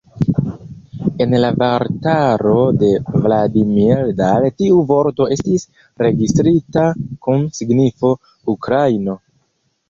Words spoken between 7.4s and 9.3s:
signifo "ukraino".